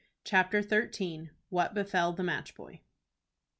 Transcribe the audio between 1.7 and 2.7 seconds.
BEFELL THE MATCH